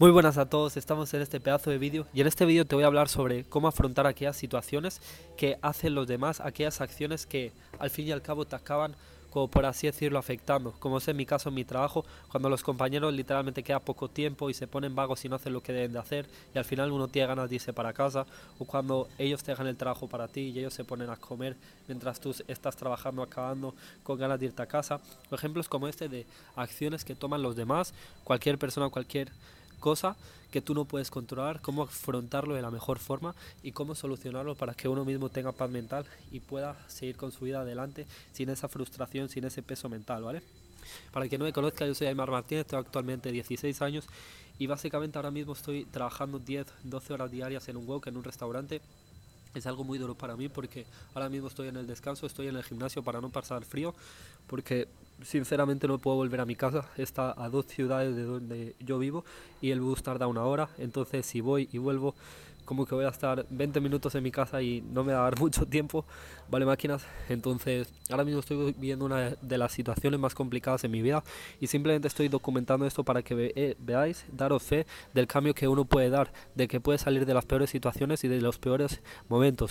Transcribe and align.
Muy 0.00 0.12
buenas 0.12 0.38
a 0.38 0.48
todos, 0.48 0.76
estamos 0.76 1.12
en 1.14 1.22
este 1.22 1.40
pedazo 1.40 1.70
de 1.70 1.78
vídeo 1.78 2.06
y 2.14 2.20
en 2.20 2.28
este 2.28 2.44
vídeo 2.44 2.64
te 2.64 2.76
voy 2.76 2.84
a 2.84 2.86
hablar 2.86 3.08
sobre 3.08 3.42
cómo 3.42 3.66
afrontar 3.66 4.06
aquellas 4.06 4.36
situaciones 4.36 5.00
que 5.36 5.58
hacen 5.60 5.96
los 5.96 6.06
demás, 6.06 6.38
aquellas 6.38 6.80
acciones 6.80 7.26
que 7.26 7.50
al 7.80 7.90
fin 7.90 8.06
y 8.06 8.12
al 8.12 8.22
cabo 8.22 8.44
te 8.44 8.54
acaban, 8.54 8.94
como 9.30 9.48
por 9.48 9.66
así 9.66 9.88
decirlo, 9.88 10.20
afectando. 10.20 10.70
Como 10.78 10.98
es 10.98 11.08
en 11.08 11.16
mi 11.16 11.26
caso 11.26 11.48
en 11.48 11.56
mi 11.56 11.64
trabajo, 11.64 12.04
cuando 12.30 12.48
los 12.48 12.62
compañeros 12.62 13.12
literalmente 13.12 13.64
queda 13.64 13.80
poco 13.80 14.08
tiempo 14.08 14.48
y 14.48 14.54
se 14.54 14.68
ponen 14.68 14.94
vagos 14.94 15.24
y 15.24 15.28
no 15.28 15.34
hacen 15.34 15.52
lo 15.52 15.64
que 15.64 15.72
deben 15.72 15.92
de 15.92 15.98
hacer 15.98 16.26
y 16.54 16.58
al 16.58 16.64
final 16.64 16.92
uno 16.92 17.08
tiene 17.08 17.26
ganas 17.26 17.50
de 17.50 17.56
irse 17.56 17.72
para 17.72 17.92
casa 17.92 18.24
o 18.60 18.66
cuando 18.66 19.08
ellos 19.18 19.42
te 19.42 19.50
dejan 19.50 19.66
el 19.66 19.76
trabajo 19.76 20.06
para 20.06 20.28
ti 20.28 20.42
y 20.42 20.60
ellos 20.60 20.74
se 20.74 20.84
ponen 20.84 21.10
a 21.10 21.16
comer 21.16 21.56
mientras 21.88 22.20
tú 22.20 22.32
estás 22.46 22.76
trabajando, 22.76 23.20
acabando 23.20 23.74
con 24.04 24.16
ganas 24.16 24.38
de 24.38 24.46
irte 24.46 24.62
a 24.62 24.66
casa. 24.66 25.00
Ejemplos 25.32 25.68
como 25.68 25.88
este 25.88 26.08
de 26.08 26.24
acciones 26.54 27.04
que 27.04 27.16
toman 27.16 27.42
los 27.42 27.56
demás, 27.56 27.94
cualquier 28.22 28.58
persona, 28.58 28.90
cualquier 28.90 29.32
cosa 29.78 30.16
que 30.50 30.62
tú 30.62 30.74
no 30.74 30.84
puedes 30.84 31.10
controlar, 31.10 31.60
cómo 31.60 31.82
afrontarlo 31.82 32.54
de 32.54 32.62
la 32.62 32.70
mejor 32.70 32.98
forma 32.98 33.34
y 33.62 33.72
cómo 33.72 33.94
solucionarlo 33.94 34.54
para 34.54 34.74
que 34.74 34.88
uno 34.88 35.04
mismo 35.04 35.28
tenga 35.28 35.52
paz 35.52 35.70
mental 35.70 36.06
y 36.32 36.40
pueda 36.40 36.76
seguir 36.88 37.16
con 37.16 37.32
su 37.32 37.44
vida 37.44 37.60
adelante 37.60 38.06
sin 38.32 38.48
esa 38.48 38.68
frustración, 38.68 39.28
sin 39.28 39.44
ese 39.44 39.62
peso 39.62 39.88
mental, 39.88 40.22
¿vale? 40.22 40.42
Para 41.12 41.28
que 41.28 41.36
no 41.38 41.44
me 41.44 41.52
conozca, 41.52 41.86
yo 41.86 41.94
soy 41.94 42.06
Aymar 42.06 42.30
Martínez, 42.30 42.66
tengo 42.66 42.80
actualmente 42.80 43.30
16 43.30 43.82
años 43.82 44.06
y 44.58 44.66
básicamente 44.66 45.18
ahora 45.18 45.30
mismo 45.30 45.52
estoy 45.52 45.84
trabajando 45.84 46.38
10, 46.38 46.66
12 46.84 47.12
horas 47.12 47.30
diarias 47.30 47.68
en 47.68 47.76
un 47.76 47.86
wok, 47.86 48.06
en 48.06 48.16
un 48.16 48.24
restaurante. 48.24 48.80
Es 49.58 49.66
algo 49.66 49.84
muy 49.84 49.98
duro 49.98 50.14
para 50.14 50.36
mí 50.36 50.48
porque 50.48 50.86
ahora 51.14 51.28
mismo 51.28 51.48
estoy 51.48 51.68
en 51.68 51.76
el 51.76 51.86
descanso, 51.86 52.26
estoy 52.26 52.48
en 52.48 52.56
el 52.56 52.62
gimnasio 52.62 53.02
para 53.02 53.20
no 53.20 53.28
pasar 53.28 53.64
frío, 53.64 53.94
porque 54.46 54.88
sinceramente 55.22 55.88
no 55.88 55.98
puedo 55.98 56.16
volver 56.16 56.40
a 56.40 56.46
mi 56.46 56.54
casa, 56.54 56.88
está 56.96 57.34
a 57.36 57.48
dos 57.48 57.66
ciudades 57.66 58.14
de 58.14 58.22
donde 58.22 58.76
yo 58.78 58.98
vivo 58.98 59.24
y 59.60 59.70
el 59.70 59.80
bus 59.80 60.02
tarda 60.02 60.28
una 60.28 60.44
hora, 60.44 60.68
entonces 60.78 61.26
si 61.26 61.40
voy 61.40 61.68
y 61.72 61.78
vuelvo 61.78 62.14
como 62.68 62.84
que 62.84 62.94
voy 62.94 63.06
a 63.06 63.08
estar 63.08 63.46
20 63.48 63.80
minutos 63.80 64.14
en 64.14 64.22
mi 64.22 64.30
casa 64.30 64.60
y 64.60 64.82
no 64.92 65.02
me 65.02 65.14
va 65.14 65.20
a 65.20 65.22
dar 65.22 65.38
mucho 65.40 65.64
tiempo, 65.64 66.04
¿vale 66.50 66.66
máquinas? 66.66 67.02
Entonces 67.30 67.88
ahora 68.10 68.24
mismo 68.24 68.40
estoy 68.40 68.74
viviendo 68.74 69.06
una 69.06 69.30
de 69.40 69.58
las 69.58 69.72
situaciones 69.72 70.20
más 70.20 70.34
complicadas 70.34 70.84
en 70.84 70.90
mi 70.90 71.00
vida 71.00 71.24
y 71.62 71.68
simplemente 71.68 72.08
estoy 72.08 72.28
documentando 72.28 72.84
esto 72.84 73.04
para 73.04 73.22
que 73.22 73.54
eh, 73.56 73.74
veáis, 73.78 74.26
daros 74.30 74.62
fe 74.62 74.86
del 75.14 75.26
cambio 75.26 75.54
que 75.54 75.66
uno 75.66 75.86
puede 75.86 76.10
dar, 76.10 76.30
de 76.54 76.68
que 76.68 76.78
puede 76.78 76.98
salir 76.98 77.24
de 77.24 77.32
las 77.32 77.46
peores 77.46 77.70
situaciones 77.70 78.22
y 78.24 78.28
de 78.28 78.38
los 78.42 78.58
peores 78.58 79.00
momentos. 79.30 79.70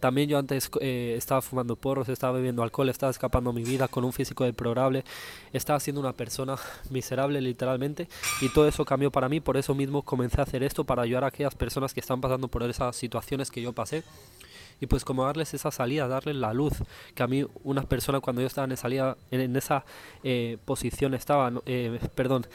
También 0.00 0.28
yo 0.28 0.36
antes 0.36 0.68
eh, 0.80 1.14
estaba 1.16 1.42
fumando 1.42 1.76
porros, 1.76 2.08
estaba 2.08 2.32
bebiendo 2.32 2.64
alcohol, 2.64 2.88
estaba 2.88 3.10
escapando 3.10 3.52
mi 3.52 3.62
vida 3.62 3.86
con 3.86 4.02
un 4.02 4.12
físico 4.12 4.42
deplorable, 4.42 5.04
estaba 5.52 5.78
siendo 5.78 6.00
una 6.00 6.12
persona 6.12 6.56
miserable 6.90 7.40
literalmente 7.40 8.08
y 8.40 8.48
todo 8.48 8.66
eso 8.66 8.84
cambió 8.84 9.12
para 9.12 9.28
mí, 9.28 9.38
por 9.38 9.56
eso 9.56 9.76
mismo 9.76 10.02
comencé 10.02 10.40
a 10.40 10.42
hacer 10.42 10.64
esto 10.64 10.82
para 10.82 11.02
ayudar 11.02 11.22
a 11.22 11.28
aquellas 11.28 11.54
personas 11.54 11.94
que 11.94 12.00
están 12.00 12.20
pasando 12.20 12.31
por 12.38 12.62
esas 12.64 12.96
situaciones 12.96 13.50
que 13.50 13.62
yo 13.62 13.72
pasé. 13.72 14.02
Y 14.80 14.86
pues 14.86 15.04
como 15.04 15.24
darles 15.24 15.54
esa 15.54 15.70
salida, 15.70 16.08
darles 16.08 16.34
la 16.34 16.52
luz, 16.52 16.72
que 17.14 17.22
a 17.22 17.28
mí 17.28 17.46
una 17.62 17.82
persona 17.82 18.18
cuando 18.20 18.42
yo 18.42 18.48
estaba 18.48 18.66
en, 19.30 19.56
esa 19.56 19.84
eh, 20.24 20.58
posición 20.64 21.14
estaba, 21.14 21.52
eh, 21.66 22.00
perdón, 22.16 22.46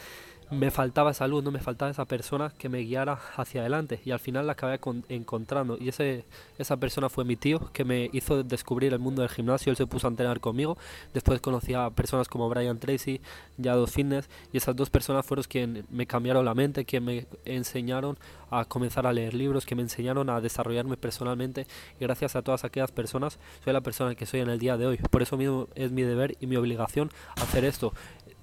me 0.50 0.70
faltaba 0.70 1.10
esa 1.10 1.26
luz, 1.26 1.44
no 1.44 1.50
me 1.50 1.58
faltaba 1.60 1.90
esa 1.90 2.04
persona 2.04 2.52
que 2.56 2.68
me 2.68 2.80
guiara 2.80 3.18
hacia 3.36 3.60
adelante. 3.60 4.00
Y 4.04 4.12
al 4.12 4.18
final 4.18 4.46
la 4.46 4.52
acabé 4.52 4.80
encontrando. 5.08 5.76
Y 5.78 5.88
ese, 5.88 6.24
esa 6.58 6.76
persona 6.78 7.08
fue 7.08 7.24
mi 7.24 7.36
tío 7.36 7.70
que 7.72 7.84
me 7.84 8.08
hizo 8.12 8.42
descubrir 8.42 8.92
el 8.92 8.98
mundo 8.98 9.22
del 9.22 9.30
gimnasio, 9.30 9.70
él 9.70 9.76
se 9.76 9.86
puso 9.86 10.06
a 10.06 10.10
entrenar 10.10 10.40
conmigo, 10.40 10.78
después 11.12 11.40
conocí 11.40 11.74
a 11.74 11.90
personas 11.90 12.28
como 12.28 12.48
Brian 12.48 12.78
Tracy, 12.78 13.20
dos 13.56 13.90
Fitness. 13.90 14.28
Y 14.52 14.56
esas 14.56 14.74
dos 14.74 14.90
personas 14.90 15.26
fueron 15.26 15.44
quienes 15.44 15.90
me 15.90 16.06
cambiaron 16.06 16.44
la 16.44 16.54
mente, 16.54 16.84
quien 16.84 17.04
me 17.04 17.26
enseñaron 17.44 18.18
a 18.50 18.64
comenzar 18.64 19.06
a 19.06 19.12
leer 19.12 19.34
libros, 19.34 19.66
que 19.66 19.74
me 19.74 19.82
enseñaron 19.82 20.30
a 20.30 20.40
desarrollarme 20.40 20.96
personalmente. 20.96 21.66
Y 22.00 22.04
gracias 22.04 22.36
a 22.36 22.42
todas 22.42 22.64
aquellas 22.64 22.90
personas 22.90 23.38
soy 23.62 23.72
la 23.72 23.80
persona 23.80 24.14
que 24.14 24.26
soy 24.26 24.40
en 24.40 24.48
el 24.48 24.58
día 24.58 24.76
de 24.76 24.86
hoy. 24.86 24.96
Por 25.10 25.22
eso 25.22 25.36
mismo 25.36 25.68
es 25.74 25.92
mi 25.92 26.02
deber 26.02 26.36
y 26.40 26.46
mi 26.46 26.56
obligación 26.56 27.10
hacer 27.36 27.64
esto 27.64 27.92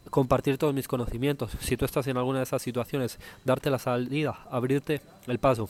compartir 0.09 0.57
todos 0.57 0.73
mis 0.73 0.87
conocimientos. 0.87 1.51
Si 1.59 1.77
tú 1.77 1.85
estás 1.85 2.07
en 2.07 2.17
alguna 2.17 2.39
de 2.39 2.43
esas 2.43 2.61
situaciones, 2.61 3.19
darte 3.43 3.69
la 3.69 3.79
salida, 3.79 4.39
abrirte 4.49 5.01
el 5.27 5.39
paso. 5.39 5.69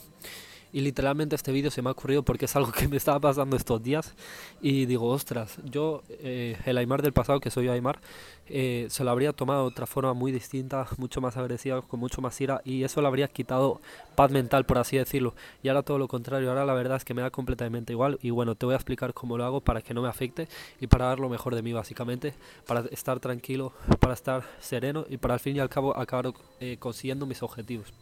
Y 0.76 0.82
literalmente 0.82 1.34
este 1.34 1.52
vídeo 1.52 1.70
se 1.70 1.80
me 1.80 1.88
ha 1.88 1.92
ocurrido 1.92 2.22
porque 2.22 2.44
es 2.44 2.54
algo 2.54 2.70
que 2.78 2.86
me 2.86 2.98
estaba 2.98 3.18
pasando 3.18 3.56
estos 3.56 3.82
días. 3.82 4.14
Y 4.60 4.84
digo, 4.84 5.08
ostras, 5.08 5.56
yo, 5.64 6.02
eh, 6.10 6.58
el 6.66 6.76
Aymar 6.76 7.00
del 7.00 7.14
pasado, 7.14 7.40
que 7.40 7.50
soy 7.50 7.68
Aymar, 7.68 7.98
eh, 8.46 8.86
se 8.90 9.02
lo 9.02 9.10
habría 9.10 9.32
tomado 9.32 9.62
de 9.62 9.68
otra 9.68 9.86
forma 9.86 10.12
muy 10.12 10.32
distinta, 10.32 10.86
mucho 10.98 11.22
más 11.22 11.38
agresiva, 11.38 11.80
con 11.80 11.98
mucho 11.98 12.20
más 12.20 12.38
ira. 12.42 12.60
Y 12.62 12.84
eso 12.84 13.00
le 13.00 13.06
habría 13.06 13.26
quitado 13.26 13.80
paz 14.16 14.30
mental, 14.30 14.66
por 14.66 14.76
así 14.76 14.98
decirlo. 14.98 15.34
Y 15.62 15.68
ahora 15.68 15.82
todo 15.82 15.96
lo 15.96 16.08
contrario, 16.08 16.50
ahora 16.50 16.66
la 16.66 16.74
verdad 16.74 16.98
es 16.98 17.06
que 17.06 17.14
me 17.14 17.22
da 17.22 17.30
completamente 17.30 17.94
igual. 17.94 18.18
Y 18.20 18.28
bueno, 18.28 18.54
te 18.54 18.66
voy 18.66 18.74
a 18.74 18.76
explicar 18.76 19.14
cómo 19.14 19.38
lo 19.38 19.46
hago 19.46 19.62
para 19.62 19.80
que 19.80 19.94
no 19.94 20.02
me 20.02 20.08
afecte 20.08 20.46
y 20.78 20.88
para 20.88 21.06
dar 21.06 21.20
lo 21.20 21.30
mejor 21.30 21.54
de 21.54 21.62
mí, 21.62 21.72
básicamente. 21.72 22.34
Para 22.66 22.80
estar 22.90 23.18
tranquilo, 23.18 23.72
para 23.98 24.12
estar 24.12 24.44
sereno 24.60 25.06
y 25.08 25.16
para 25.16 25.32
al 25.32 25.40
fin 25.40 25.56
y 25.56 25.60
al 25.60 25.70
cabo 25.70 25.96
acabar 25.96 26.34
eh, 26.60 26.76
consiguiendo 26.78 27.24
mis 27.24 27.42
objetivos. 27.42 27.94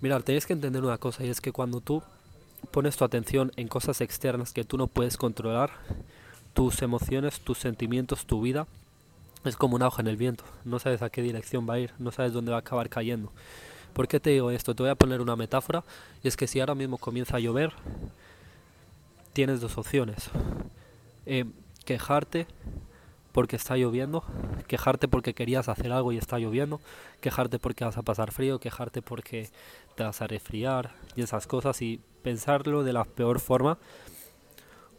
Mira, 0.00 0.20
tenéis 0.20 0.46
que 0.46 0.52
entender 0.52 0.84
una 0.84 0.98
cosa 0.98 1.24
y 1.24 1.28
es 1.28 1.40
que 1.40 1.52
cuando 1.52 1.80
tú 1.80 2.02
pones 2.70 2.96
tu 2.96 3.04
atención 3.04 3.52
en 3.56 3.68
cosas 3.68 4.00
externas 4.00 4.52
que 4.52 4.64
tú 4.64 4.78
no 4.78 4.86
puedes 4.86 5.16
controlar, 5.16 5.70
tus 6.54 6.82
emociones, 6.82 7.40
tus 7.40 7.58
sentimientos, 7.58 8.26
tu 8.26 8.40
vida, 8.40 8.66
es 9.44 9.56
como 9.56 9.76
una 9.76 9.86
hoja 9.86 10.02
en 10.02 10.08
el 10.08 10.16
viento. 10.16 10.44
No 10.64 10.78
sabes 10.78 11.02
a 11.02 11.10
qué 11.10 11.22
dirección 11.22 11.68
va 11.68 11.74
a 11.74 11.78
ir, 11.80 11.92
no 11.98 12.12
sabes 12.12 12.32
dónde 12.32 12.50
va 12.50 12.58
a 12.58 12.60
acabar 12.60 12.88
cayendo. 12.88 13.32
¿Por 13.92 14.06
qué 14.06 14.20
te 14.20 14.30
digo 14.30 14.50
esto? 14.50 14.74
Te 14.74 14.82
voy 14.82 14.90
a 14.90 14.94
poner 14.94 15.20
una 15.20 15.36
metáfora 15.36 15.82
y 16.22 16.28
es 16.28 16.36
que 16.36 16.46
si 16.46 16.60
ahora 16.60 16.74
mismo 16.74 16.98
comienza 16.98 17.36
a 17.36 17.40
llover, 17.40 17.72
tienes 19.32 19.60
dos 19.60 19.78
opciones. 19.78 20.30
Eh, 21.26 21.44
quejarte 21.84 22.46
porque 23.32 23.56
está 23.56 23.76
lloviendo, 23.76 24.24
quejarte 24.66 25.08
porque 25.08 25.34
querías 25.34 25.68
hacer 25.68 25.92
algo 25.92 26.12
y 26.12 26.18
está 26.18 26.38
lloviendo, 26.38 26.80
quejarte 27.20 27.58
porque 27.58 27.84
vas 27.84 27.98
a 27.98 28.02
pasar 28.02 28.32
frío, 28.32 28.58
quejarte 28.58 29.02
porque 29.02 29.48
te 29.96 30.02
vas 30.02 30.20
a 30.22 30.26
resfriar 30.26 30.92
y 31.16 31.22
esas 31.22 31.46
cosas. 31.46 31.80
Y 31.82 32.00
pensarlo 32.22 32.84
de 32.84 32.92
la 32.92 33.04
peor 33.04 33.40
forma 33.40 33.78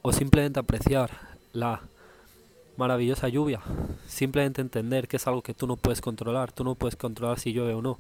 o 0.02 0.14
simplemente 0.14 0.60
apreciar 0.60 1.12
la 1.54 1.82
maravillosa 2.78 3.28
lluvia, 3.28 3.60
simplemente 4.08 4.62
entender 4.62 5.08
que 5.08 5.18
es 5.18 5.28
algo 5.28 5.42
que 5.42 5.54
tú 5.54 5.68
no 5.68 5.76
puedes 5.76 6.00
controlar, 6.00 6.52
tú 6.54 6.64
no 6.64 6.76
puedes 6.76 6.96
controlar 6.96 7.40
si 7.40 7.52
llueve 7.52 7.74
o 7.74 7.82
no. 7.82 7.98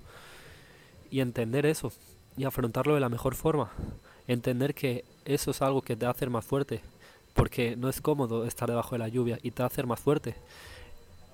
Y 1.11 1.19
entender 1.19 1.65
eso 1.65 1.91
y 2.37 2.45
afrontarlo 2.45 2.93
de 2.93 3.01
la 3.01 3.09
mejor 3.09 3.35
forma, 3.35 3.71
entender 4.27 4.73
que 4.73 5.03
eso 5.25 5.51
es 5.51 5.61
algo 5.61 5.81
que 5.81 5.97
te 5.97 6.05
hacer 6.05 6.29
más 6.29 6.45
fuerte, 6.45 6.81
porque 7.39 7.77
no 7.77 7.87
es 7.87 8.01
cómodo 8.01 8.43
estar 8.45 8.67
debajo 8.67 8.95
de 8.95 8.99
la 8.99 9.07
lluvia 9.07 9.39
y 9.41 9.51
te 9.51 9.63
va 9.63 9.67
a 9.67 9.67
hacer 9.67 9.87
más 9.87 10.01
fuerte. 10.01 10.35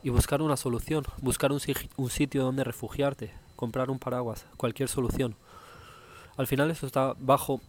Y 0.04 0.12
buscar 0.12 0.44
una 0.44 0.56
solución, 0.56 1.04
buscar 1.20 1.52
un, 1.52 1.60
sitio 1.60 2.44
donde 2.44 2.64
refugiarte, 2.64 3.34
comprar 3.56 3.90
un 3.90 3.98
paraguas, 3.98 4.46
cualquier 4.56 4.88
solución. 4.88 5.36
Al 6.38 6.46
final 6.46 6.70
eso 6.70 6.86
está 6.86 7.16
bajo 7.18 7.60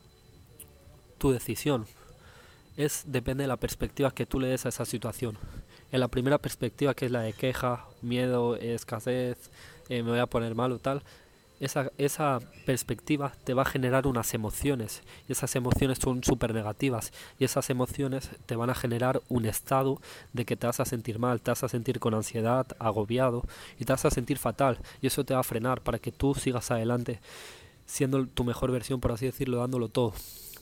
tu 1.16 1.30
decisión. 1.30 1.86
Es 2.76 3.04
depende 3.06 3.44
de 3.44 3.48
la 3.48 3.56
perspectiva 3.56 4.10
que 4.10 4.26
tú 4.26 4.38
le 4.38 4.48
des 4.48 4.66
a 4.66 4.68
esa 4.68 4.84
situación. 4.84 5.38
En 5.90 6.00
la 6.00 6.08
primera 6.08 6.36
perspectiva, 6.36 6.92
que 6.92 7.06
es 7.06 7.12
la 7.12 7.22
de 7.22 7.32
queja, 7.32 7.86
miedo, 8.02 8.56
escasez, 8.56 9.50
eh, 9.88 10.02
me 10.02 10.10
voy 10.10 10.18
a 10.18 10.26
poner 10.26 10.54
mal 10.54 10.72
o 10.72 10.78
tal, 10.78 11.02
esa, 11.60 11.90
esa 11.98 12.38
perspectiva 12.64 13.32
te 13.44 13.54
va 13.54 13.62
a 13.62 13.66
generar 13.66 14.06
unas 14.06 14.34
emociones 14.34 15.02
y 15.28 15.32
esas 15.32 15.56
emociones 15.56 15.98
son 15.98 16.22
súper 16.22 16.54
negativas 16.54 17.12
y 17.38 17.44
esas 17.44 17.70
emociones 17.70 18.30
te 18.46 18.56
van 18.56 18.70
a 18.70 18.74
generar 18.74 19.22
un 19.28 19.46
estado 19.46 20.00
de 20.32 20.44
que 20.44 20.56
te 20.56 20.66
vas 20.66 20.80
a 20.80 20.84
sentir 20.84 21.18
mal, 21.18 21.40
te 21.40 21.50
vas 21.50 21.64
a 21.64 21.68
sentir 21.68 21.98
con 21.98 22.14
ansiedad, 22.14 22.66
agobiado 22.78 23.42
y 23.78 23.84
te 23.84 23.92
vas 23.92 24.04
a 24.04 24.10
sentir 24.10 24.38
fatal 24.38 24.78
y 25.00 25.06
eso 25.06 25.24
te 25.24 25.34
va 25.34 25.40
a 25.40 25.44
frenar 25.44 25.80
para 25.80 25.98
que 25.98 26.12
tú 26.12 26.34
sigas 26.34 26.70
adelante 26.70 27.20
siendo 27.86 28.26
tu 28.26 28.44
mejor 28.44 28.72
versión, 28.72 29.00
por 29.00 29.12
así 29.12 29.26
decirlo, 29.26 29.58
dándolo 29.58 29.88
todo. 29.88 30.12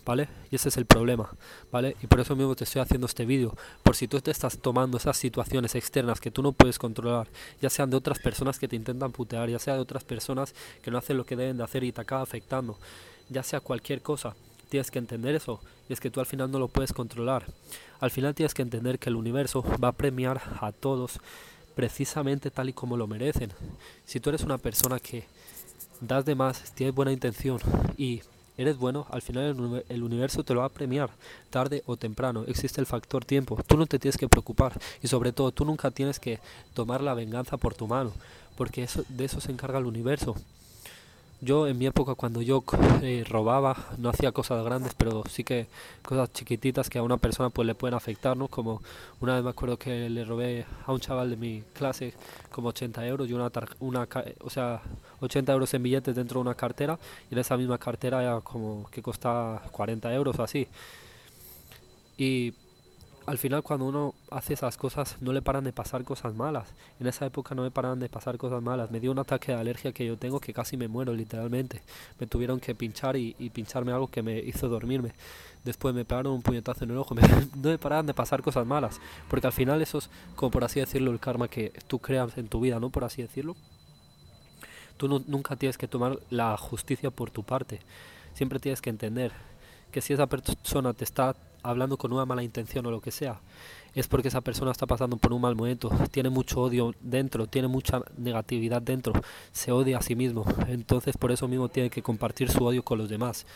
¿Vale? 0.04 0.28
Y 0.50 0.56
ese 0.56 0.68
es 0.68 0.76
el 0.76 0.86
problema, 0.86 1.30
¿vale? 1.72 1.96
Y 2.02 2.06
por 2.06 2.20
eso 2.20 2.36
mismo 2.36 2.54
te 2.54 2.64
estoy 2.64 2.82
haciendo 2.82 3.06
este 3.06 3.24
vídeo, 3.24 3.56
por 3.82 3.96
si 3.96 4.08
tú 4.08 4.20
te 4.20 4.30
estás 4.30 4.58
tomando 4.58 4.98
esas 4.98 5.16
situaciones 5.16 5.74
externas 5.74 6.20
que 6.20 6.30
tú 6.30 6.42
no 6.42 6.52
puedes 6.52 6.78
controlar, 6.78 7.28
ya 7.60 7.70
sean 7.70 7.90
de 7.90 7.96
otras 7.96 8.18
personas 8.18 8.58
que 8.58 8.68
te 8.68 8.76
intentan 8.76 9.12
putear, 9.12 9.48
ya 9.48 9.58
sea 9.58 9.74
de 9.74 9.80
otras 9.80 10.04
personas 10.04 10.54
que 10.82 10.90
no 10.90 10.98
hacen 10.98 11.16
lo 11.16 11.24
que 11.24 11.36
deben 11.36 11.56
de 11.56 11.64
hacer 11.64 11.84
y 11.84 11.92
te 11.92 12.00
acaba 12.00 12.22
afectando, 12.22 12.78
ya 13.28 13.42
sea 13.42 13.60
cualquier 13.60 14.02
cosa, 14.02 14.34
tienes 14.68 14.90
que 14.90 14.98
entender 14.98 15.34
eso, 15.34 15.60
y 15.88 15.92
es 15.92 16.00
que 16.00 16.10
tú 16.10 16.20
al 16.20 16.26
final 16.26 16.50
no 16.50 16.58
lo 16.58 16.68
puedes 16.68 16.92
controlar. 16.92 17.46
Al 18.00 18.10
final 18.10 18.34
tienes 18.34 18.54
que 18.54 18.62
entender 18.62 18.98
que 18.98 19.10
el 19.10 19.16
universo 19.16 19.62
va 19.82 19.88
a 19.88 19.92
premiar 19.92 20.40
a 20.60 20.72
todos 20.72 21.20
precisamente 21.74 22.50
tal 22.50 22.68
y 22.68 22.72
como 22.72 22.96
lo 22.96 23.06
merecen. 23.06 23.50
Si 24.04 24.20
tú 24.20 24.30
eres 24.30 24.42
una 24.42 24.58
persona 24.58 24.98
que 24.98 25.24
das 26.00 26.24
de 26.24 26.34
más, 26.34 26.72
tienes 26.74 26.94
buena 26.94 27.12
intención 27.12 27.58
y 27.96 28.22
eres 28.56 28.78
bueno, 28.78 29.06
al 29.10 29.22
final 29.22 29.82
el, 29.88 30.02
universo 30.02 30.44
te 30.44 30.54
lo 30.54 30.60
va 30.60 30.66
a 30.66 30.70
premiar, 30.70 31.10
tarde 31.50 31.82
o 31.86 31.96
temprano. 31.96 32.44
Existe 32.46 32.80
el 32.80 32.86
factor 32.86 33.24
tiempo. 33.24 33.58
Tú 33.66 33.76
no 33.76 33.86
te 33.86 33.98
tienes 33.98 34.16
que 34.16 34.28
preocupar 34.28 34.78
y 35.02 35.08
sobre 35.08 35.32
todo 35.32 35.52
tú 35.52 35.64
nunca 35.64 35.90
tienes 35.90 36.18
que 36.20 36.40
tomar 36.74 37.00
la 37.00 37.14
venganza 37.14 37.56
por 37.56 37.74
tu 37.74 37.86
mano, 37.86 38.12
porque 38.56 38.82
eso, 38.82 39.04
de 39.08 39.24
eso 39.24 39.40
se 39.40 39.52
encarga 39.52 39.78
el 39.78 39.86
universo. 39.86 40.36
Yo 41.44 41.66
en 41.66 41.76
mi 41.76 41.84
época 41.84 42.14
cuando 42.14 42.40
yo 42.40 42.64
eh, 43.02 43.22
robaba, 43.28 43.76
no 43.98 44.08
hacía 44.08 44.32
cosas 44.32 44.64
grandes, 44.64 44.94
pero 44.94 45.24
sí 45.28 45.44
que 45.44 45.66
cosas 46.02 46.32
chiquititas 46.32 46.88
que 46.88 46.98
a 46.98 47.02
una 47.02 47.18
persona 47.18 47.50
pues 47.50 47.66
le 47.66 47.74
pueden 47.74 47.94
afectar, 47.94 48.34
¿no? 48.34 48.48
Como 48.48 48.80
una 49.20 49.34
vez 49.34 49.44
me 49.44 49.50
acuerdo 49.50 49.78
que 49.78 50.08
le 50.08 50.24
robé 50.24 50.64
a 50.86 50.92
un 50.92 51.00
chaval 51.00 51.28
de 51.28 51.36
mi 51.36 51.62
clase 51.74 52.14
como 52.50 52.68
80 52.68 53.06
euros 53.06 53.28
y 53.28 53.34
una, 53.34 53.50
una 53.80 54.08
o 54.40 54.48
sea, 54.48 54.80
80 55.20 55.52
euros 55.52 55.74
en 55.74 55.82
billetes 55.82 56.16
dentro 56.16 56.38
de 56.38 56.42
una 56.42 56.54
cartera 56.54 56.98
y 57.30 57.34
en 57.34 57.40
esa 57.40 57.58
misma 57.58 57.76
cartera 57.76 58.22
era 58.22 58.40
como 58.40 58.88
que 58.90 59.02
costaba 59.02 59.60
40 59.70 60.14
euros 60.14 60.38
o 60.38 60.42
así. 60.42 60.66
Y 62.16 62.54
al 63.26 63.38
final 63.38 63.62
cuando 63.62 63.86
uno 63.86 64.14
hace 64.30 64.52
esas 64.52 64.76
cosas 64.76 65.16
no 65.20 65.32
le 65.32 65.40
paran 65.40 65.64
de 65.64 65.72
pasar 65.72 66.04
cosas 66.04 66.34
malas. 66.34 66.68
En 67.00 67.06
esa 67.06 67.24
época 67.24 67.54
no 67.54 67.62
me 67.62 67.70
paraban 67.70 67.98
de 67.98 68.08
pasar 68.08 68.36
cosas 68.36 68.62
malas. 68.62 68.90
Me 68.90 69.00
dio 69.00 69.10
un 69.10 69.18
ataque 69.18 69.52
de 69.52 69.58
alergia 69.58 69.92
que 69.92 70.04
yo 70.04 70.18
tengo 70.18 70.40
que 70.40 70.52
casi 70.52 70.76
me 70.76 70.88
muero 70.88 71.14
literalmente. 71.14 71.80
Me 72.18 72.26
tuvieron 72.26 72.60
que 72.60 72.74
pinchar 72.74 73.16
y, 73.16 73.32
pincharme 73.54 73.92
algo 73.92 74.08
que 74.08 74.22
me 74.22 74.38
hizo 74.38 74.68
dormirme. 74.68 75.12
Después 75.64 75.94
me 75.94 76.04
pegaron 76.04 76.34
un 76.34 76.42
puñetazo 76.42 76.84
en 76.84 76.90
el 76.90 76.98
ojo. 76.98 77.14
no 77.56 77.68
me 77.70 77.78
paraban 77.78 78.06
de 78.06 78.14
pasar 78.14 78.42
cosas 78.42 78.66
malas. 78.66 79.00
Porque 79.30 79.46
al 79.46 79.52
final 79.52 79.80
eso 79.80 79.98
es 79.98 80.10
como 80.36 80.50
por 80.50 80.64
así 80.64 80.80
decirlo 80.80 81.10
el 81.10 81.20
karma 81.20 81.48
que 81.48 81.72
tú 81.86 81.98
creas 82.00 82.36
en 82.36 82.48
tu 82.48 82.60
vida, 82.60 82.78
¿no? 82.78 82.90
Por 82.90 83.04
así 83.04 83.22
decirlo. 83.22 83.56
Tú 84.98 85.08
nunca 85.26 85.56
tienes 85.56 85.78
que 85.78 85.88
tomar 85.88 86.18
la 86.30 86.56
justicia 86.56 87.10
por 87.10 87.30
tu 87.30 87.42
parte. 87.42 87.80
Siempre 88.34 88.58
tienes 88.60 88.82
que 88.82 88.90
entender 88.90 89.32
que 89.90 90.00
si 90.00 90.12
esa 90.12 90.26
persona 90.26 90.92
te 90.92 91.04
está 91.04 91.34
hablando 91.64 91.96
con 91.96 92.12
una 92.12 92.24
mala 92.24 92.44
intención 92.44 92.86
o 92.86 92.90
lo 92.92 93.00
que 93.00 93.10
sea, 93.10 93.40
es 93.94 94.06
porque 94.06 94.28
esa 94.28 94.40
persona 94.40 94.70
está 94.70 94.86
pasando 94.86 95.16
por 95.16 95.32
un 95.32 95.40
mal 95.40 95.56
momento, 95.56 95.90
tiene 96.10 96.30
mucho 96.30 96.60
odio 96.60 96.94
dentro, 97.00 97.46
tiene 97.46 97.68
mucha 97.68 98.02
negatividad 98.16 98.82
dentro, 98.82 99.12
se 99.52 99.72
odia 99.72 99.98
a 99.98 100.02
sí 100.02 100.14
mismo, 100.14 100.44
entonces 100.68 101.16
por 101.16 101.32
eso 101.32 101.48
mismo 101.48 101.68
tiene 101.68 101.90
que 101.90 102.02
compartir 102.02 102.50
su 102.50 102.64
odio 102.64 102.84
con 102.84 102.98
los 102.98 103.08
demás, 103.08 103.46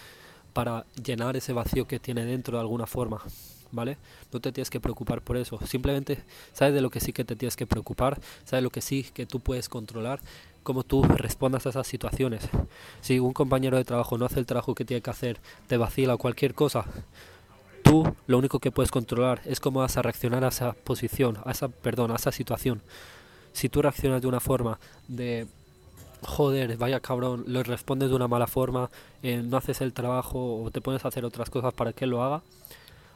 para 0.53 0.87
llenar 1.05 1.37
ese 1.37 1.53
vacío 1.53 1.87
que 1.87 2.01
tiene 2.01 2.25
dentro 2.25 2.57
de 2.57 2.63
alguna 2.63 2.87
forma. 2.87 3.23
¿Vale? 3.71 3.99
No 4.33 4.41
te 4.41 4.51
tienes 4.51 4.71
que 4.71 4.81
preocupar 4.81 5.21
por 5.21 5.37
eso. 5.37 5.61
Simplemente 5.67 6.25
sabes 6.55 6.73
de 6.73 6.81
lo 6.81 6.89
que 6.89 7.01
sí 7.01 7.13
que 7.13 7.23
te 7.27 7.37
tienes 7.37 7.55
que 7.55 7.67
preocupar, 7.67 8.19
sabes 8.45 8.63
lo 8.63 8.71
que 8.71 8.81
sí 8.81 9.05
que 9.13 9.27
tú 9.27 9.41
puedes 9.41 9.69
controlar, 9.69 10.21
cómo 10.63 10.85
tú 10.85 11.03
respondas 11.03 11.67
a 11.67 11.69
esas 11.69 11.87
situaciones. 11.87 12.49
Si 13.03 13.19
un 13.19 13.35
compañero 13.35 13.77
de 13.77 13.85
trabajo 13.85 14.17
no 14.17 14.25
hace 14.25 14.41
el 14.41 14.47
trabajo 14.47 14.75
que 14.75 14.87
tiene 14.87 15.03
que 15.03 15.11
hacer, 15.11 15.39
te 15.67 15.77
vacila 15.77 16.17
cualquier 16.17 16.55
cosa, 16.55 16.87
Tú 17.89 18.05
lo 18.27 18.37
único 18.37 18.59
que 18.59 18.71
puedes 18.71 18.91
controlar 18.91 19.41
es 19.47 19.61
cómo 19.61 19.81
vas 19.81 19.97
a 19.97 20.03
reaccionar 20.03 20.45
a 20.45 20.49
esa 20.49 20.75
posición, 20.75 21.39
a 21.47 21.53
esa, 21.53 21.69
perdón, 21.69 22.11
a 22.11 22.17
esa 22.17 22.31
situación. 22.33 22.83
Si 23.55 23.71
tú 23.71 23.81
reaccionas 23.81 24.21
de 24.21 24.29
una 24.29 24.41
forma 24.41 24.79
de 25.09 25.47
joder, 26.21 26.77
vaya 26.77 27.01
cabrón, 27.01 27.45
le 27.47 27.63
respondes 27.63 28.11
de 28.11 28.15
una 28.15 28.29
mala 28.29 28.47
forma, 28.47 28.91
eh, 29.23 29.43
no 29.43 29.57
haces 29.57 29.81
el 29.81 29.95
trabajo 29.95 30.63
o 30.63 30.71
te 30.71 30.83
pones 30.83 31.03
a 31.07 31.09
hacer 31.09 31.25
otras 31.25 31.49
cosas 31.49 31.73
para 31.73 31.95
que 31.95 32.05
él 32.05 32.11
lo 32.11 32.23
haga, 32.23 32.43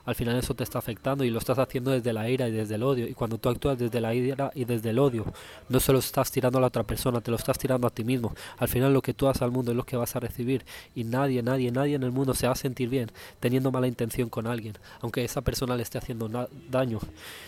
al 0.04 0.14
final 0.14 0.36
eso 0.36 0.54
te 0.54 0.64
está 0.64 0.78
afectando 0.78 1.24
y 1.24 1.30
lo 1.30 1.38
estás 1.38 1.58
haciendo 1.58 1.90
desde 1.90 2.12
la 2.12 2.28
ira 2.28 2.48
y 2.48 2.52
desde 2.52 2.74
el 2.74 2.82
odio. 2.82 3.06
Y 3.06 3.14
cuando 3.14 3.38
tú 3.38 3.48
actúas 3.48 3.78
desde 3.78 4.00
la 4.00 4.14
ira 4.14 4.50
y 4.54 4.64
desde 4.64 4.90
el 4.90 4.98
odio, 4.98 5.24
no 5.68 5.80
se 5.80 5.92
lo 5.92 5.98
estás 5.98 6.30
tirando 6.30 6.58
a 6.58 6.60
la 6.60 6.66
otra 6.68 6.82
persona, 6.82 7.20
te 7.20 7.30
lo 7.30 7.36
estás 7.36 7.58
tirando 7.58 7.86
a 7.86 7.90
ti 7.90 8.04
mismo. 8.04 8.34
Al 8.58 8.68
final 8.68 8.92
lo 8.92 9.02
que 9.02 9.14
tú 9.14 9.28
haces 9.28 9.42
al 9.42 9.50
mundo 9.50 9.70
es 9.70 9.76
lo 9.76 9.84
que 9.84 9.96
vas 9.96 10.16
a 10.16 10.20
recibir. 10.20 10.64
Y 10.94 11.04
nadie, 11.04 11.42
nadie, 11.42 11.70
nadie 11.70 11.94
en 11.94 12.02
el 12.02 12.12
mundo 12.12 12.34
se 12.34 12.46
va 12.46 12.52
a 12.52 12.56
sentir 12.56 12.88
bien 12.88 13.10
teniendo 13.40 13.70
mala 13.70 13.86
intención 13.86 14.28
con 14.28 14.46
alguien, 14.46 14.74
aunque 15.00 15.24
esa 15.24 15.40
persona 15.42 15.76
le 15.76 15.82
esté 15.82 15.98
haciendo 15.98 16.28
daño. 16.70 16.98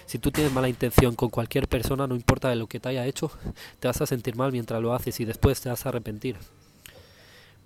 Si 0.06 0.18
tú 0.18 0.30
tienes 0.30 0.52
mala 0.52 0.68
intención 0.68 1.14
con 1.14 1.30
cualquier 1.30 1.68
persona, 1.68 2.06
no 2.06 2.14
importa 2.14 2.48
de 2.48 2.56
lo 2.56 2.66
que 2.66 2.80
te 2.80 2.88
haya 2.88 3.06
hecho, 3.06 3.30
te 3.80 3.88
vas 3.88 4.00
a 4.00 4.06
sentir 4.06 4.36
mal 4.36 4.52
mientras 4.52 4.80
lo 4.80 4.94
haces 4.94 5.18
y 5.20 5.24
después 5.24 5.60
te 5.60 5.68
vas 5.68 5.86
a 5.86 5.88
arrepentir 5.88 6.36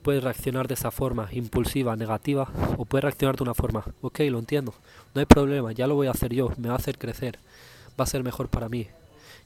puedes 0.02 0.22
reaccionar 0.22 0.68
de 0.68 0.74
esa 0.74 0.90
forma, 0.90 1.28
impulsiva, 1.32 1.96
negativa, 1.96 2.48
o 2.76 2.84
puedes 2.84 3.04
reaccionar 3.04 3.36
de 3.36 3.42
una 3.42 3.54
forma, 3.54 3.84
ok, 4.00 4.20
lo 4.30 4.38
entiendo, 4.38 4.74
no 5.14 5.20
hay 5.20 5.26
problema, 5.26 5.72
ya 5.72 5.86
lo 5.86 5.94
voy 5.94 6.06
a 6.06 6.12
hacer 6.12 6.32
yo, 6.32 6.52
me 6.56 6.68
va 6.68 6.74
a 6.74 6.78
hacer 6.78 6.98
crecer, 6.98 7.38
va 7.98 8.04
a 8.04 8.06
ser 8.06 8.22
mejor 8.22 8.48
para 8.48 8.68
mí. 8.68 8.88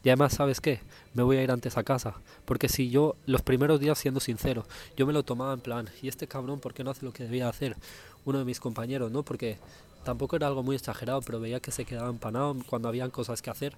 Y 0.04 0.08
además, 0.08 0.34
¿sabes 0.34 0.60
qué? 0.60 0.80
Me 1.14 1.22
voy 1.22 1.36
a 1.36 1.42
ir 1.42 1.50
antes 1.50 1.76
a 1.76 1.84
casa. 1.84 2.14
Porque 2.44 2.68
si 2.68 2.90
yo, 2.90 3.14
los 3.26 3.42
primeros 3.42 3.78
días, 3.78 3.98
siendo 3.98 4.18
sincero, 4.18 4.66
yo 4.96 5.06
me 5.06 5.12
lo 5.12 5.22
tomaba 5.22 5.52
en 5.52 5.60
plan, 5.60 5.88
¿y 6.02 6.08
este 6.08 6.26
cabrón 6.26 6.58
por 6.58 6.74
qué 6.74 6.82
no 6.82 6.90
hace 6.90 7.04
lo 7.04 7.12
que 7.12 7.22
debía 7.22 7.48
hacer? 7.48 7.76
Uno 8.24 8.38
de 8.38 8.44
mis 8.44 8.58
compañeros, 8.58 9.12
¿no? 9.12 9.22
Porque 9.22 9.58
tampoco 10.04 10.36
era 10.36 10.48
algo 10.48 10.62
muy 10.62 10.74
exagerado, 10.74 11.22
pero 11.22 11.38
veía 11.38 11.60
que 11.60 11.70
se 11.70 11.84
quedaba 11.84 12.10
empanado 12.10 12.56
cuando 12.68 12.88
habían 12.88 13.10
cosas 13.10 13.42
que 13.42 13.50
hacer. 13.50 13.76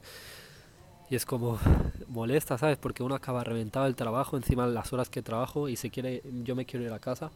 Y 1.11 1.17
es 1.17 1.27
como 1.27 1.59
molesta, 2.09 2.57
¿sabes? 2.59 2.79
Porque 2.79 3.03
uno 3.03 3.15
acaba 3.15 3.45
reventado 3.45 3.87
el 3.87 3.95
trabajo 3.95 4.37
encima 4.37 4.67
las 4.67 4.93
horas 4.93 5.09
que 5.09 5.23
trabajo 5.23 5.69
y 5.69 5.77
se 5.77 5.91
quiere, 5.91 6.23
yo 6.45 6.55
me 6.55 6.65
quiero 6.65 6.85
ir 6.85 6.93
a 6.93 6.99
casa 6.99 7.31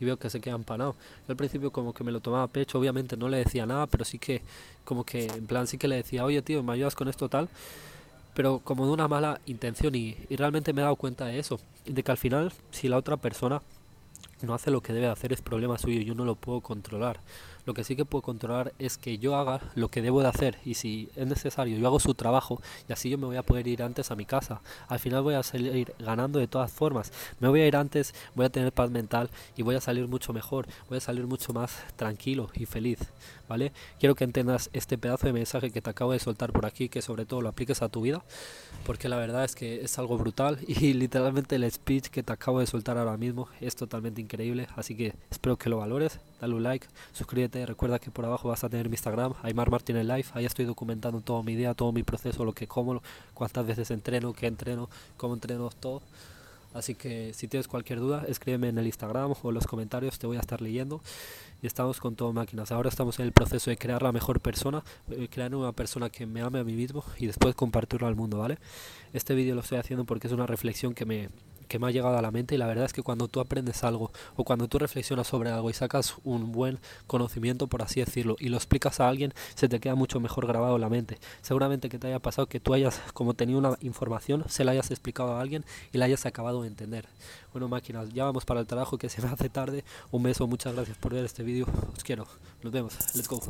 y 0.00 0.04
veo 0.04 0.16
que 0.16 0.30
se 0.30 0.40
queda 0.40 0.54
empanado. 0.54 0.94
Yo 1.26 1.32
al 1.32 1.36
principio 1.36 1.70
como 1.70 1.92
que 1.92 2.04
me 2.04 2.12
lo 2.12 2.20
tomaba 2.20 2.46
pecho, 2.46 2.78
obviamente 2.78 3.16
no 3.16 3.28
le 3.28 3.38
decía 3.38 3.66
nada, 3.66 3.86
pero 3.86 4.04
sí 4.04 4.18
que 4.18 4.42
como 4.84 5.04
que 5.04 5.26
en 5.26 5.46
plan 5.46 5.66
sí 5.66 5.78
que 5.78 5.88
le 5.88 5.96
decía, 5.96 6.24
oye 6.24 6.42
tío, 6.42 6.62
¿me 6.62 6.72
ayudas 6.72 6.94
con 6.94 7.08
esto 7.08 7.28
tal? 7.28 7.48
Pero 8.34 8.60
como 8.60 8.86
de 8.86 8.92
una 8.92 9.08
mala 9.08 9.40
intención 9.46 9.94
y, 9.94 10.16
y 10.28 10.36
realmente 10.36 10.72
me 10.72 10.80
he 10.80 10.84
dado 10.84 10.96
cuenta 10.96 11.26
de 11.26 11.38
eso, 11.38 11.60
de 11.86 12.02
que 12.02 12.10
al 12.10 12.18
final 12.18 12.52
si 12.70 12.88
la 12.88 12.96
otra 12.96 13.16
persona 13.16 13.62
no 14.42 14.54
hace 14.54 14.70
lo 14.70 14.82
que 14.82 14.92
debe 14.92 15.06
hacer 15.06 15.32
es 15.32 15.40
problema 15.40 15.78
suyo, 15.78 16.00
yo 16.00 16.14
no 16.14 16.24
lo 16.24 16.34
puedo 16.34 16.60
controlar. 16.60 17.20
Lo 17.66 17.74
que 17.74 17.84
sí 17.84 17.96
que 17.96 18.04
puedo 18.04 18.22
controlar 18.22 18.72
es 18.78 18.98
que 18.98 19.18
yo 19.18 19.36
haga 19.36 19.60
lo 19.74 19.88
que 19.88 20.02
debo 20.02 20.20
de 20.20 20.28
hacer 20.28 20.58
y 20.64 20.74
si 20.74 21.08
es 21.16 21.26
necesario 21.26 21.78
yo 21.78 21.86
hago 21.86 22.00
su 22.00 22.14
trabajo 22.14 22.60
y 22.88 22.92
así 22.92 23.10
yo 23.10 23.18
me 23.18 23.26
voy 23.26 23.36
a 23.36 23.42
poder 23.42 23.66
ir 23.66 23.82
antes 23.82 24.10
a 24.10 24.16
mi 24.16 24.26
casa. 24.26 24.60
Al 24.88 24.98
final 24.98 25.22
voy 25.22 25.34
a 25.34 25.42
salir 25.42 25.94
ganando 25.98 26.38
de 26.38 26.46
todas 26.46 26.70
formas. 26.70 27.12
Me 27.40 27.48
voy 27.48 27.60
a 27.60 27.66
ir 27.66 27.76
antes, 27.76 28.14
voy 28.34 28.46
a 28.46 28.50
tener 28.50 28.72
paz 28.72 28.90
mental 28.90 29.30
y 29.56 29.62
voy 29.62 29.76
a 29.76 29.80
salir 29.80 30.08
mucho 30.08 30.32
mejor, 30.32 30.66
voy 30.88 30.98
a 30.98 31.00
salir 31.00 31.26
mucho 31.26 31.52
más 31.52 31.82
tranquilo 31.96 32.50
y 32.54 32.66
feliz, 32.66 32.98
¿vale? 33.48 33.72
Quiero 33.98 34.14
que 34.14 34.24
entiendas 34.24 34.70
este 34.72 34.98
pedazo 34.98 35.26
de 35.26 35.32
mensaje 35.32 35.70
que 35.70 35.80
te 35.80 35.90
acabo 35.90 36.12
de 36.12 36.18
soltar 36.18 36.52
por 36.52 36.66
aquí, 36.66 36.88
que 36.88 37.02
sobre 37.02 37.24
todo 37.26 37.40
lo 37.40 37.48
apliques 37.48 37.82
a 37.82 37.88
tu 37.88 38.02
vida, 38.02 38.22
porque 38.84 39.08
la 39.08 39.16
verdad 39.16 39.44
es 39.44 39.54
que 39.54 39.82
es 39.82 39.98
algo 39.98 40.18
brutal 40.18 40.58
y 40.66 40.92
literalmente 40.92 41.56
el 41.56 41.70
speech 41.70 42.08
que 42.08 42.22
te 42.22 42.32
acabo 42.32 42.60
de 42.60 42.66
soltar 42.66 42.98
ahora 42.98 43.16
mismo 43.16 43.48
es 43.60 43.76
totalmente 43.76 44.20
increíble, 44.20 44.68
así 44.76 44.96
que 44.96 45.14
espero 45.30 45.56
que 45.56 45.70
lo 45.70 45.78
valores, 45.78 46.20
dale 46.40 46.54
un 46.54 46.62
like, 46.62 46.86
suscríbete 47.12 47.66
Recuerda 47.66 47.98
que 47.98 48.10
por 48.10 48.24
abajo 48.24 48.48
vas 48.48 48.64
a 48.64 48.68
tener 48.68 48.88
mi 48.88 48.94
Instagram, 48.94 49.34
Aymar 49.42 49.70
Martínez 49.70 50.04
Life. 50.04 50.30
Ahí 50.34 50.44
estoy 50.44 50.64
documentando 50.64 51.20
todo 51.20 51.42
mi 51.42 51.54
día, 51.54 51.74
todo 51.74 51.92
mi 51.92 52.02
proceso, 52.02 52.44
lo 52.44 52.52
que 52.52 52.66
como, 52.66 53.02
cuántas 53.32 53.66
veces 53.66 53.90
entreno, 53.90 54.32
qué 54.32 54.46
entreno, 54.46 54.88
cómo 55.16 55.34
entreno, 55.34 55.70
todo. 55.80 56.02
Así 56.74 56.96
que 56.96 57.32
si 57.34 57.46
tienes 57.46 57.68
cualquier 57.68 58.00
duda, 58.00 58.24
escríbeme 58.26 58.68
en 58.68 58.78
el 58.78 58.86
Instagram 58.86 59.34
o 59.40 59.48
en 59.48 59.54
los 59.54 59.66
comentarios, 59.66 60.18
te 60.18 60.26
voy 60.26 60.36
a 60.36 60.40
estar 60.40 60.60
leyendo. 60.60 61.00
Y 61.62 61.68
estamos 61.68 62.00
con 62.00 62.16
todo 62.16 62.32
máquinas. 62.32 62.72
Ahora 62.72 62.88
estamos 62.88 63.18
en 63.20 63.26
el 63.26 63.32
proceso 63.32 63.70
de 63.70 63.76
crear 63.76 64.02
la 64.02 64.10
mejor 64.10 64.40
persona, 64.40 64.82
eh, 65.10 65.28
crear 65.30 65.54
una 65.54 65.72
persona 65.72 66.10
que 66.10 66.26
me 66.26 66.42
ame 66.42 66.58
a 66.58 66.64
mí 66.64 66.74
mismo 66.74 67.04
y 67.16 67.26
después 67.26 67.54
compartirlo 67.54 68.08
al 68.08 68.16
mundo, 68.16 68.38
¿vale? 68.38 68.58
Este 69.12 69.34
vídeo 69.34 69.54
lo 69.54 69.60
estoy 69.60 69.78
haciendo 69.78 70.04
porque 70.04 70.26
es 70.26 70.32
una 70.32 70.46
reflexión 70.46 70.94
que 70.94 71.06
me, 71.06 71.30
me 71.78 71.86
ha 71.86 71.90
llegado 71.90 72.16
a 72.16 72.22
la 72.22 72.30
mente 72.30 72.54
y 72.54 72.58
la 72.58 72.66
verdad 72.66 72.84
es 72.84 72.92
que 72.92 73.02
cuando 73.02 73.28
tú 73.28 73.40
aprendes 73.40 73.84
algo 73.84 74.12
o 74.36 74.44
cuando 74.44 74.68
tú 74.68 74.78
reflexionas 74.78 75.26
sobre 75.26 75.50
algo 75.50 75.70
y 75.70 75.72
sacas 75.72 76.16
un 76.24 76.52
buen 76.52 76.78
conocimiento, 77.06 77.66
por 77.66 77.82
así 77.82 78.00
decirlo, 78.00 78.36
y 78.38 78.48
lo 78.48 78.56
explicas 78.56 79.00
a 79.00 79.08
alguien, 79.08 79.34
se 79.54 79.68
te 79.68 79.80
queda 79.80 79.94
mucho 79.94 80.20
mejor 80.20 80.46
grabado 80.46 80.78
la 80.78 80.88
mente. 80.88 81.18
Seguramente 81.42 81.88
que 81.88 81.98
te 81.98 82.08
haya 82.08 82.18
pasado 82.18 82.46
que 82.46 82.60
tú 82.60 82.74
hayas, 82.74 83.00
como 83.12 83.34
tenido 83.34 83.58
una 83.58 83.76
información, 83.80 84.44
se 84.48 84.64
la 84.64 84.72
hayas 84.72 84.90
explicado 84.90 85.36
a 85.36 85.40
alguien 85.40 85.64
y 85.92 85.98
la 85.98 86.06
hayas 86.06 86.26
acabado 86.26 86.62
de 86.62 86.68
entender. 86.68 87.06
Bueno, 87.52 87.68
máquinas, 87.68 88.12
ya 88.12 88.24
vamos 88.24 88.44
para 88.44 88.60
el 88.60 88.66
trabajo 88.66 88.98
que 88.98 89.08
se 89.08 89.22
me 89.22 89.28
hace 89.28 89.48
tarde. 89.48 89.84
Un 90.10 90.22
beso, 90.22 90.46
muchas 90.46 90.74
gracias 90.74 90.96
por 90.98 91.14
ver 91.14 91.24
este 91.24 91.42
vídeo. 91.42 91.66
Os 91.96 92.04
quiero. 92.04 92.26
Nos 92.62 92.72
vemos. 92.72 92.96
Let's 93.14 93.28
go. 93.28 93.40